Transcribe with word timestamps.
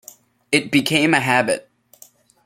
It 0.51 0.71
became 0.71 1.13
a 1.13 1.19
habit. 1.19 1.69